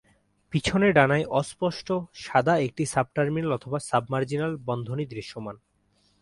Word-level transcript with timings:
পিছনের 0.53 0.91
ডানায় 0.93 1.25
অস্পষ্ট, 1.31 1.87
সাদা 2.15 2.53
একটি 2.57 2.83
সাব-টার্মিনাল 2.85 3.51
অথবা 3.51 3.77
সাব-মার্জিনাল 3.79 4.53
বন্ধনী 4.65 5.05
দৃশ্যমান। 5.05 5.55